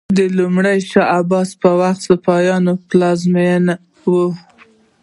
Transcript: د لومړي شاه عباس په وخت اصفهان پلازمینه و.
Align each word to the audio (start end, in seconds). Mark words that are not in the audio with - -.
د 0.17 0.19
لومړي 0.37 0.77
شاه 0.89 1.09
عباس 1.19 1.49
په 1.61 1.69
وخت 1.81 2.01
اصفهان 2.03 2.65
پلازمینه 2.89 3.73
و. 4.11 4.13